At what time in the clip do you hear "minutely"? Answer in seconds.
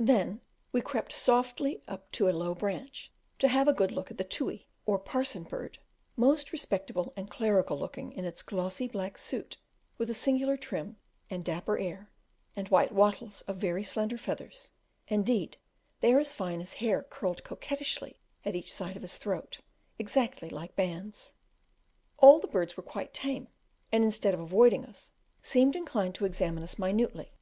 26.78-27.34